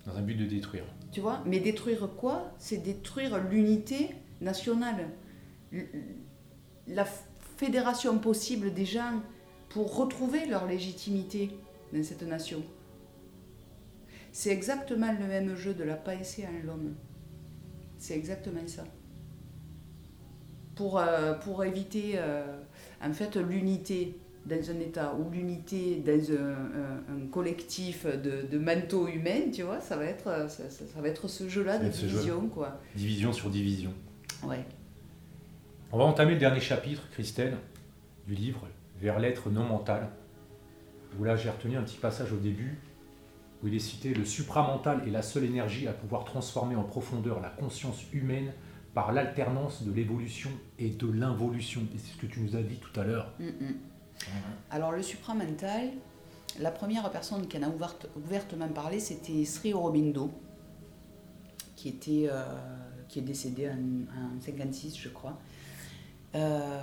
[0.05, 0.85] Dans un but de détruire.
[1.11, 2.51] Tu vois Mais détruire quoi?
[2.57, 4.09] C'est détruire l'unité
[4.43, 5.09] nationale.
[6.87, 7.05] La
[7.57, 9.21] fédération possible des gens
[9.69, 11.49] pour retrouver leur légitimité
[11.91, 12.61] dans cette nation.
[14.31, 16.95] C'est exactement le même jeu de la pensée en l'homme.
[17.97, 18.83] C'est exactement ça.
[20.75, 22.43] Pour, euh, pour éviter euh,
[23.01, 29.51] en fait l'unité dans un État ou l'unité dans un, collectif de, de manteaux humains,
[29.53, 30.63] tu vois, ça va être, ça,
[30.99, 32.49] va être ce jeu-là de division.
[32.49, 32.81] quoi.
[32.95, 33.93] Division sur division.
[34.47, 34.65] Ouais.
[35.91, 37.57] On va entamer le dernier chapitre, Christelle,
[38.27, 38.67] du livre,
[38.99, 40.09] vers l'être non mental,
[41.19, 42.79] où là j'ai retenu un petit passage au début
[43.63, 47.39] où il est cité Le supramental est la seule énergie à pouvoir transformer en profondeur
[47.39, 48.51] la conscience humaine
[48.93, 51.81] par l'alternance de l'évolution et de l'involution.
[51.95, 53.31] Et c'est ce que tu nous as dit tout à l'heure.
[53.39, 53.75] Mm, mm.
[54.69, 55.89] Alors le supramental,
[56.59, 57.71] la première personne qui en a
[58.15, 60.31] ouvertement parlé, c'était Sri Aurobindo,
[61.75, 62.43] qui, était, euh,
[63.13, 65.39] qui est décédé en, 1956, je crois.
[66.33, 66.79] Euh,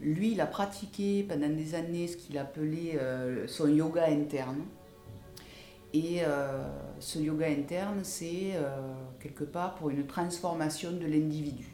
[0.00, 4.62] lui, il a pratiqué pendant des années ce qu'il appelait euh, son yoga interne.
[5.92, 6.64] Et euh,
[7.00, 11.66] ce yoga interne, c'est euh, quelque part pour une transformation de l'individu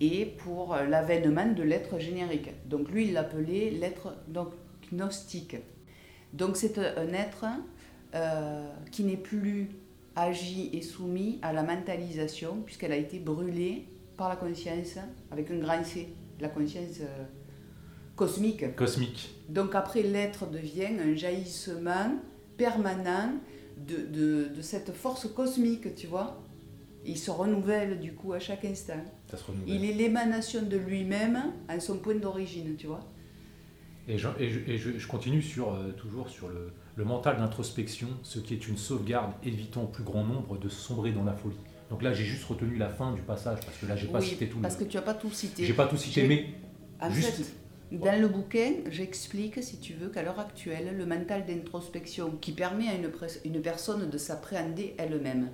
[0.00, 2.50] et pour l'avènement de l'être générique.
[2.66, 4.14] Donc lui, il l'appelait l'être
[4.92, 5.56] gnostique.
[6.32, 7.46] Donc c'est un être
[8.92, 9.70] qui n'est plus
[10.16, 14.98] agi et soumis à la mentalisation, puisqu'elle a été brûlée par la conscience,
[15.30, 16.08] avec un grand C,
[16.40, 17.00] la conscience
[18.16, 18.74] cosmique.
[18.74, 19.30] Cosmique.
[19.48, 22.18] Donc après, l'être devient un jaillissement
[22.56, 23.34] permanent
[23.76, 26.42] de, de, cette force cosmique, tu vois.
[27.04, 29.04] Il se renouvelle du coup à chaque instant.
[29.66, 33.04] Il est l'émanation de lui-même à son point d'origine, tu vois.
[34.08, 38.38] Et je, et je, je continue sur, euh, toujours sur le, le mental d'introspection, ce
[38.38, 41.56] qui est une sauvegarde évitant au plus grand nombre de sombrer dans la folie.
[41.90, 44.48] Donc là, j'ai juste retenu la fin du passage parce que là, j'ai pas cité
[44.48, 44.58] tout.
[44.58, 45.64] Parce que tu as pas tout cité.
[45.64, 46.46] J'ai pas tout cité, mais
[47.10, 47.54] juste.
[47.92, 52.88] Dans le bouquin, j'explique, si tu veux, qu'à l'heure actuelle, le mental d'introspection qui permet
[52.88, 53.12] à une,
[53.44, 55.50] une personne de s'appréhender elle-même,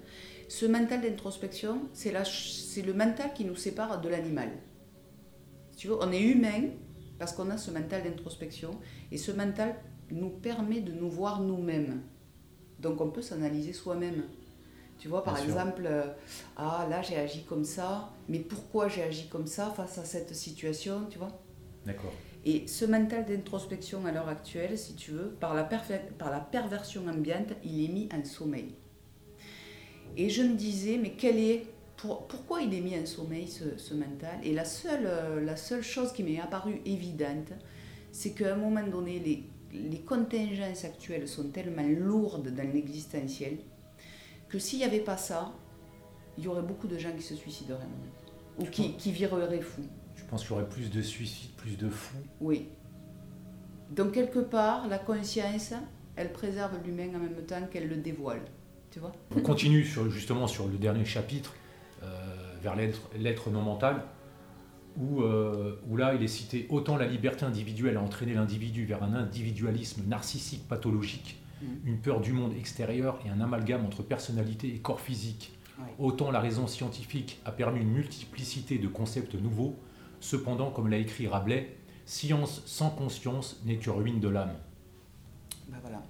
[0.49, 4.49] ce mental d'introspection, c'est le mental qui nous sépare de l'animal.
[5.77, 6.71] Tu vois, on est humain
[7.19, 8.71] parce qu'on a ce mental d'introspection
[9.11, 9.75] et ce mental
[10.13, 12.03] nous permet de nous voir nous-mêmes.
[12.79, 14.25] Donc on peut s'analyser soi-même.
[14.99, 16.07] Tu vois, par exemple, euh,
[16.57, 20.33] ah là j'ai agi comme ça, mais pourquoi j'ai agi comme ça face à cette
[20.35, 21.43] situation, tu vois?
[21.85, 22.13] D'accord.
[22.45, 27.07] Et ce mental d'introspection à l'heure actuelle, si tu veux, par la, par la perversion
[27.09, 28.75] ambiante, il est mis en sommeil.
[30.17, 33.79] Et je me disais, mais quel est, pour, pourquoi il est mis en sommeil ce,
[33.79, 34.39] ce mental?
[34.43, 37.53] Et la seule, euh, la seule chose qui m'est apparue évidente,
[38.11, 43.59] c'est qu'à un moment donné, les, les contingences actuelles sont tellement lourdes dans l'existentiel
[44.49, 45.53] que s'il n'y avait pas ça,
[46.37, 47.87] il y aurait beaucoup de gens qui se suicideraient,
[48.59, 49.87] ou qui, qui vireraient fous.
[50.15, 52.17] Je pense qu'il y aurait plus de suicides, plus de fous?
[52.41, 52.69] Oui.
[53.91, 55.75] Donc quelque part, la conscience,
[56.17, 58.43] elle préserve l'humain en même temps qu'elle le dévoile.
[58.91, 59.13] Tu vois?
[59.35, 61.55] On continue sur, justement sur le dernier chapitre,
[62.03, 62.07] euh,
[62.63, 64.03] vers l'être non mental,
[64.97, 69.03] où, euh, où, là il est cité autant la liberté individuelle a entraîné l'individu vers
[69.03, 71.67] un individualisme narcissique pathologique, mm.
[71.87, 75.53] une peur du monde extérieur et un amalgame entre personnalité et corps physique
[75.99, 79.77] autant la raison scientifique a permis une multiplicité de concepts nouveaux.
[80.21, 81.77] Cependant, comme l'a écrit Rabelais,
[82.07, 84.55] science sans conscience n'est que ruine de l'âme.
[85.69, 86.03] Ben voilà.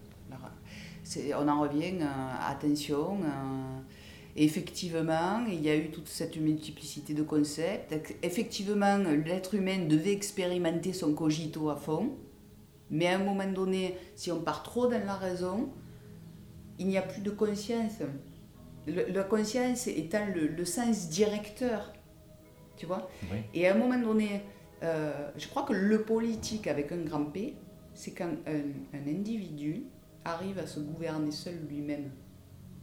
[1.38, 3.18] On en revient, euh, attention.
[3.22, 3.80] Euh,
[4.36, 7.94] effectivement, il y a eu toute cette multiplicité de concepts.
[8.22, 12.12] Effectivement, l'être humain devait expérimenter son cogito à fond.
[12.90, 15.70] Mais à un moment donné, si on part trop dans la raison,
[16.78, 17.98] il n'y a plus de conscience.
[18.86, 21.92] la conscience étant le, sens directeur.
[22.76, 23.08] Tu vois
[23.54, 24.42] Et à un moment donné,
[24.82, 27.54] euh, je crois que le politique avec un grand P,
[27.94, 29.84] c'est quand un, un, individu
[30.24, 32.10] arrive à se gouverner seul lui-même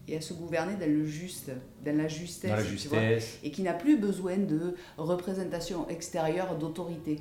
[0.09, 1.51] et à se gouverner dans le juste,
[1.85, 3.39] dans la justesse, la justesse.
[3.43, 7.19] et qui n'a plus besoin de représentation extérieure d'autorité.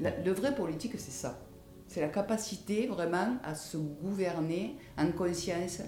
[0.00, 1.40] Le vrai politique, c'est ça.
[1.88, 5.80] C'est la capacité vraiment à se gouverner en conscience.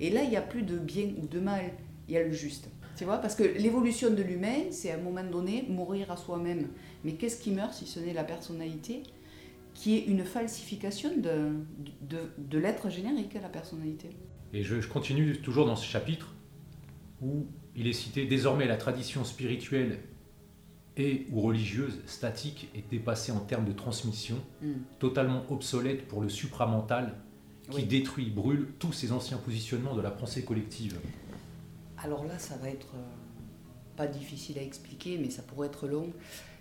[0.00, 1.72] Et là, il n'y a plus de bien ou de mal,
[2.06, 2.68] il y a le juste.
[2.96, 6.68] Tu vois Parce que l'évolution de l'humain, c'est à un moment donné mourir à soi-même.
[7.04, 9.02] Mais qu'est-ce qui meurt si ce n'est la personnalité
[9.74, 11.50] qui est une falsification de,
[12.00, 14.10] de, de l'être générique, la personnalité?
[14.52, 16.34] Et je, je continue toujours dans ce chapitre
[17.20, 19.98] où il est cité désormais la tradition spirituelle
[20.96, 24.72] et ou religieuse statique est dépassée en termes de transmission, hmm.
[24.98, 27.14] totalement obsolète pour le supramental
[27.70, 30.98] qui détruit, brûle tous ces anciens positionnements de la pensée collective.
[32.02, 33.02] Alors là, ça va être euh,
[33.96, 36.10] pas difficile à expliquer, mais ça pourrait être long.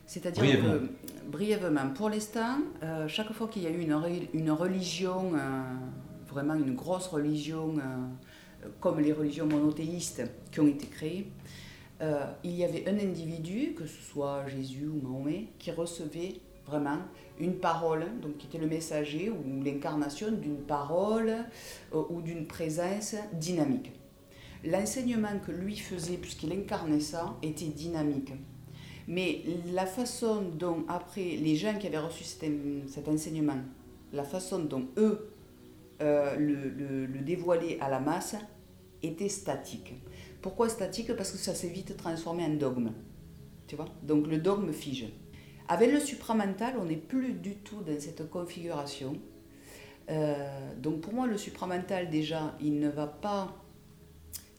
[0.06, 0.90] C'est-à-dire que,
[1.30, 4.00] brièvement, pour l'instant, euh, chaque fois qu'il y a eu une,
[4.34, 5.64] une religion, euh,
[6.38, 7.76] vraiment une grosse religion,
[8.80, 11.32] comme les religions monothéistes qui ont été créées,
[12.02, 17.00] euh, il y avait un individu, que ce soit Jésus ou Mahomet, qui recevait vraiment
[17.40, 21.34] une parole, donc qui était le messager ou l'incarnation d'une parole
[21.94, 23.92] euh, ou d'une présence dynamique.
[24.64, 28.34] L'enseignement que lui faisait, puisqu'il incarnait ça, était dynamique.
[29.08, 29.42] Mais
[29.74, 33.58] la façon dont, après, les gens qui avaient reçu cet, enseignement,
[34.12, 35.32] la façon dont eux
[36.02, 38.36] euh, le, le dévoilaient à la masse,
[39.04, 39.94] était statique.
[40.42, 41.16] Pourquoi statique?
[41.16, 42.92] Parce que ça s'est vite transformé en dogme.
[43.68, 43.88] Tu vois?
[44.04, 45.08] Donc le dogme fige.
[45.68, 49.18] Avec le supramental, on n'est plus du tout dans cette configuration.
[50.10, 53.54] Euh, donc pour moi, le supramental, déjà, il ne va pas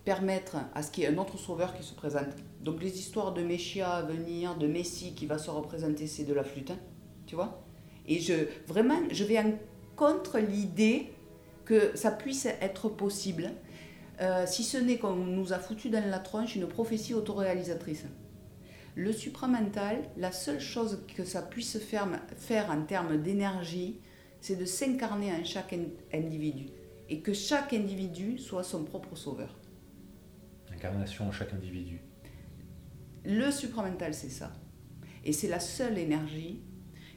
[0.05, 2.29] permettre à ce qu'il y ait un autre sauveur qui se présente.
[2.61, 6.35] Donc les histoires de Messia à venir, de Messie qui va se représenter, c'est de
[6.35, 6.70] la flûte.
[6.70, 6.79] Hein,
[7.27, 7.62] tu vois?
[8.07, 8.35] Et je,
[8.66, 9.53] vraiment, je vais en
[9.96, 11.12] contre l'idée
[11.69, 13.53] que ça puisse être possible
[14.23, 18.07] euh, si ce n'est qu'on nous a foutu dans la tronche une prophétie autoréalisatrice.
[18.95, 24.01] Le supramental, la seule chose que ça puisse faire, faire en termes d'énergie,
[24.41, 25.75] c'est de s'incarner en chaque
[26.15, 26.69] individu
[27.11, 29.55] et que chaque individu soit son propre sauveur.
[30.73, 32.01] Incarnation en chaque individu.
[33.27, 34.53] Le supramental, c'est ça.
[35.23, 36.63] Et c'est la seule énergie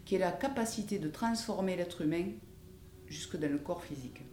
[0.04, 2.26] qui a la capacité de transformer l'être humain
[3.08, 4.24] jusque dans le corps physique.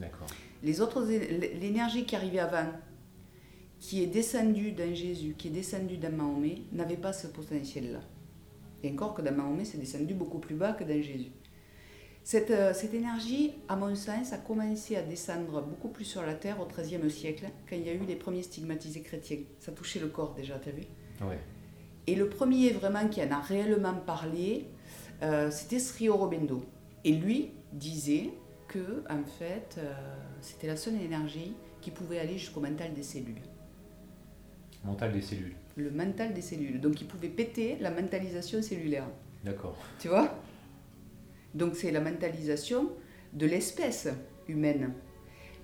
[0.00, 0.28] D'accord
[0.62, 1.02] les autres,
[1.60, 2.66] l'énergie qui arrivait avant,
[3.78, 8.00] qui est descendue dans Jésus, qui est descendue dans Mahomet, n'avait pas ce potentiel-là.
[8.82, 11.32] Et encore que dans Mahomet, c'est descendu beaucoup plus bas que dans Jésus.
[12.22, 16.34] Cette, euh, cette, énergie, à mon sens, a commencé à descendre beaucoup plus sur la
[16.34, 19.38] terre au XIIIe siècle, quand il y a eu les premiers stigmatisés chrétiens.
[19.58, 20.82] Ça touchait le corps déjà, tu as vu?
[21.22, 21.38] Ouais.
[22.06, 24.66] Et le premier vraiment qui en a réellement parlé,
[25.22, 26.62] euh, c'était Sri Aurobindo.
[27.04, 28.30] Et lui disait
[28.70, 29.92] que, en fait, euh,
[30.40, 33.42] c'était la seule énergie qui pouvait aller jusqu'au mental des cellules.
[34.84, 35.56] Mental des cellules.
[35.76, 36.80] Le mental des cellules.
[36.80, 39.08] Donc il pouvait péter la mentalisation cellulaire.
[39.44, 39.76] D'accord.
[39.98, 40.40] Tu vois?
[41.52, 42.92] Donc c'est la mentalisation
[43.32, 44.08] de l'espèce
[44.48, 44.92] humaine.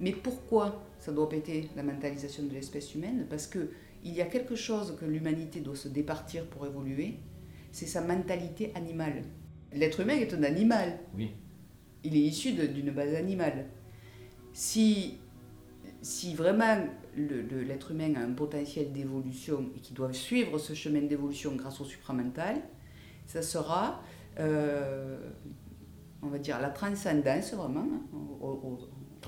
[0.00, 3.26] Mais pourquoi ça doit péter la mentalisation de l'espèce humaine?
[3.30, 3.70] Parce que
[4.02, 7.20] il y a quelque chose que l'humanité doit se départir pour évoluer,
[7.70, 9.22] c'est sa mentalité animale.
[9.72, 10.98] L'être humain est un animal.
[11.16, 11.30] Oui.
[12.06, 13.66] Il est issu d'une base animale
[14.56, 15.18] si,
[16.00, 16.78] si vraiment
[17.14, 21.84] l'être humain a un potentiel d'évolution et qu'il doit suivre ce chemin d'évolution grâce au
[21.84, 22.62] supramental,
[23.26, 24.00] ça sera,
[24.38, 25.18] euh,
[26.22, 28.78] on va dire, la transcendance vraiment, hein, au,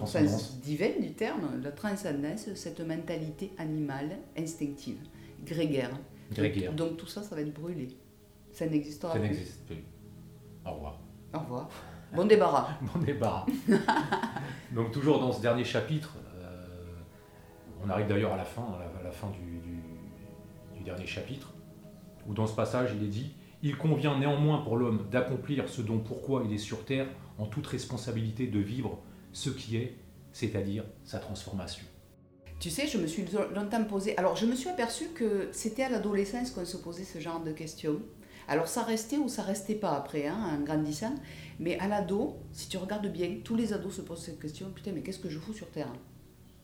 [0.06, 4.96] sens divin du terme, la transcendance, cette mentalité animale, instinctive,
[5.44, 5.90] grégaire.
[6.32, 6.72] grégaire.
[6.72, 7.88] Donc, donc, tout ça, ça va être brûlé.
[8.50, 9.20] Ça n'existera plus.
[9.20, 9.84] Ça n'existe plus.
[10.64, 11.00] Au revoir.
[11.34, 11.68] Au revoir.
[12.12, 12.68] Bon débarras.
[12.80, 13.46] bon débarras.
[14.72, 16.64] Donc toujours dans ce dernier chapitre, euh,
[17.84, 21.52] on arrive d'ailleurs à la fin, à la, fin du, dernier chapitre,
[22.26, 25.98] où dans ce passage il est dit Il convient néanmoins pour l'homme d'accomplir ce dont
[25.98, 27.06] pourquoi il est sur terre
[27.38, 28.98] en toute responsabilité de vivre
[29.32, 29.98] ce qui est,
[30.32, 31.84] c'est-à-dire sa transformation.
[32.58, 34.18] Tu sais, je me suis longtemps posé.
[34.18, 37.52] Alors, je me suis aperçue que c'était à l'adolescence qu'on se posait ce genre de
[37.52, 38.00] questions.
[38.48, 41.14] Alors, ça restait ou ça restait pas après, hein, en grandissant.
[41.60, 44.92] Mais à l'ado, si tu regardes bien, tous les ados se posent cette question putain,
[44.92, 45.92] mais qu'est-ce que je fous sur Terre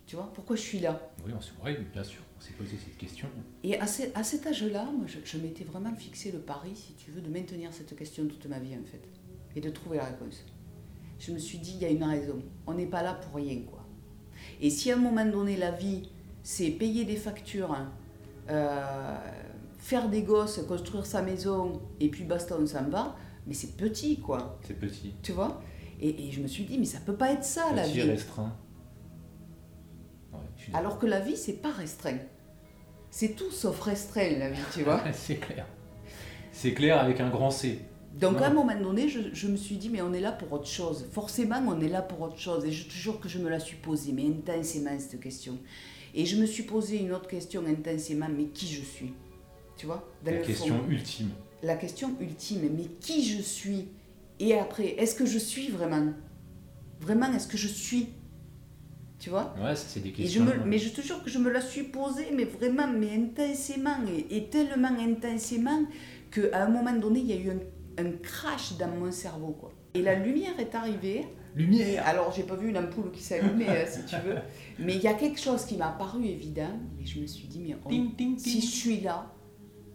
[0.07, 1.01] Tu vois, pourquoi je suis là?
[1.27, 1.53] Oui, on s'est,
[1.93, 3.29] bien sûr, on s'est posé cette question.
[3.63, 7.21] Et à, à cet âge-là, je, je m'étais vraiment fixé le pari, si tu veux,
[7.21, 9.03] de maintenir cette question toute ma vie, en fait,
[9.55, 10.45] et de trouver la réponse.
[11.19, 12.43] Je me suis dit, il y a une raison.
[12.67, 13.85] On n'est pas là pour rien, quoi.
[14.61, 16.09] Et si à un moment donné, la vie,
[16.43, 17.93] c'est payer des factures, hein,
[18.51, 19.17] euh,
[19.85, 23.17] faire des gosses, construire sa maison, et puis basta, on s'en va,
[23.47, 24.59] mais c'est petit, quoi.
[24.67, 25.15] C'est petit.
[25.23, 25.61] Tu vois?
[26.01, 28.01] Et, je me suis dit, mais ça peut pas être ça, la vie.
[28.01, 28.57] restreint.
[30.73, 32.19] Alors que la vie, c'est pas restreint.
[33.11, 35.03] C'est tout sauf restreint, la vie, tu vois.
[35.13, 35.67] c'est clair.
[36.51, 37.79] C'est clair avec un grand C.
[38.19, 40.67] Donc à un moment donné, je, me suis dit, mais on est là pour autre
[40.67, 41.07] chose.
[41.13, 42.65] Forcément, on est là pour autre chose.
[42.65, 45.59] Et je toujours que je me la suis posée, mais intensément, cette question.
[46.15, 49.13] Et je me suis posé une autre question intensément, mais qui je suis?
[49.77, 51.31] Tu vois La question ultime.
[51.63, 53.89] La question ultime, mais qui je suis
[54.41, 56.13] Et après, est-ce que je suis vraiment
[57.01, 58.09] Vraiment, est-ce que je suis
[59.19, 60.45] tu vois Ouais, ça c'est des questions.
[60.67, 64.37] mais je te jure que je me la suis posée, mais vraiment, mais intensément, et,
[64.37, 65.83] et tellement intensément,
[66.31, 67.61] qu'à un moment donné, il y a eu un
[67.99, 69.57] un crash dans mon cerveau.
[69.59, 69.73] Quoi.
[69.95, 71.27] Et la lumière est arrivée.
[71.55, 74.39] Lumière Alors, j'ai pas vu une ampoule qui s'allumait, euh, si tu veux.
[74.79, 76.79] Mais il y a quelque chose qui m'a paru évident.
[77.01, 79.33] Et je me suis dit, mais si je suis là,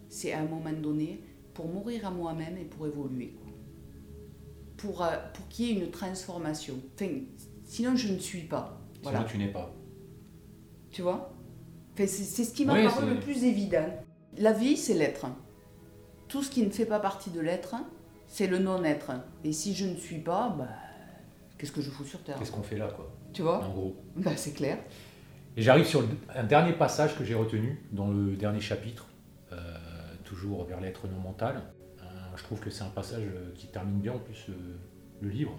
[0.09, 3.35] c'est à un moment donné pour mourir à moi-même et pour évoluer.
[4.77, 6.75] Pour, euh, pour qu'il y ait une transformation.
[6.95, 7.11] Enfin,
[7.63, 8.81] sinon, je ne suis pas.
[9.03, 9.19] Voilà.
[9.19, 9.73] Sinon, tu n'es pas.
[10.91, 11.33] Tu vois?
[11.93, 13.87] Enfin, C'est ce qui m'a paru le plus évident.
[14.37, 15.27] La vie, c'est l'être
[16.29, 17.75] tout ce qui ne fait pas partie de l'être,
[18.27, 19.11] c'est le non-être.
[19.43, 20.67] Et si je ne suis pas, bah,
[21.57, 22.37] qu'est-ce que je fous sur Terre?
[22.37, 23.11] Qu'est-ce qu'on fait là, quoi?
[23.33, 23.65] Tu vois?
[23.65, 23.95] En gros.
[24.15, 24.77] Bah, c'est clair.
[25.57, 29.07] Et j'arrive sur un dernier passage que j'ai retenu dans le dernier chapitre,
[30.29, 31.61] toujours vers l'être non mental.
[32.01, 32.03] Euh,
[32.35, 34.47] je trouve que c'est un passage euh, qui termine bien en plus
[35.21, 35.57] le livre.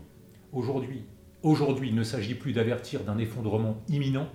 [0.52, 1.04] Aujourd'hui,
[1.42, 4.28] aujourd'hui, il ne s'agit plus d'avertir d'un effondrement imminent.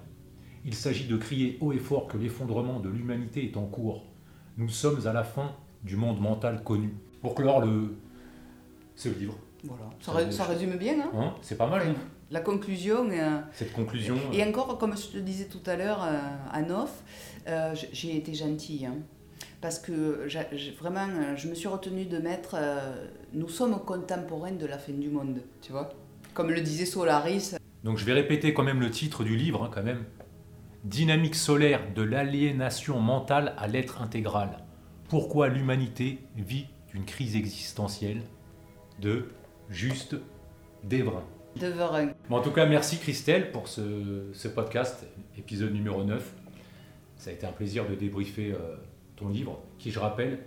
[0.65, 4.05] Il s'agit de crier haut et fort que l'effondrement de l'humanité est en cours.
[4.57, 6.93] Nous sommes à la fin du monde mental connu.
[7.21, 7.95] Pour clore le,
[8.95, 9.37] ce livre.
[9.63, 9.89] Voilà,
[10.31, 11.01] ça, résume bien.
[11.01, 11.87] Hein, hein C'est pas mal.
[11.87, 11.95] Hein
[12.31, 13.09] la conclusion.
[13.11, 14.15] Euh, Cette conclusion.
[14.33, 16.17] Et, euh, encore, comme je te disais tout à l'heure euh,
[16.51, 17.03] à Nof,
[17.91, 18.89] j'ai été gentille.
[19.55, 19.59] Hein.
[19.61, 20.27] parce que
[20.79, 22.55] vraiment, je me suis retenue de mettre
[23.33, 25.89] Nous sommes contemporains de la fin du monde, tu vois
[26.33, 27.55] Comme le disait Solaris.
[27.83, 30.03] Donc je vais répéter quand même le titre du livre, quand même.
[30.83, 34.65] Dynamique solaire de l'aliénation mentale à l'être intégral
[35.09, 38.21] pourquoi l'humanité vit une crise existentielle
[38.99, 39.29] de
[39.69, 40.15] juste
[40.83, 41.23] Devrin.
[41.55, 42.11] Devrin.
[42.29, 45.05] Bon, en tout cas, merci Christelle pour ce, podcast,
[45.37, 46.33] épisode numéro 9.
[47.17, 48.75] Ça a été un plaisir de débriefer euh,
[49.15, 50.39] ton livre, qui, je rappelle,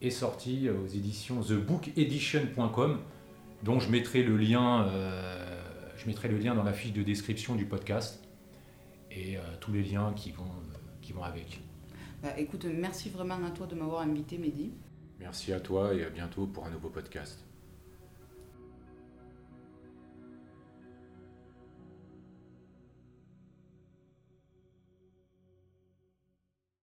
[0.00, 2.98] est sorti aux éditions thebookedition.com,
[3.62, 5.60] dont je mettrai le lien, euh,
[5.96, 8.22] je mettrai le lien dans la fiche de description du podcast
[9.10, 10.50] et euh, tous les liens qui vont,
[11.00, 11.60] qui vont avec.
[12.22, 14.72] Bah, écoute, merci vraiment à toi de m'avoir invité, Mehdi.
[15.20, 17.47] Merci à toi et à bientôt pour un nouveau podcast.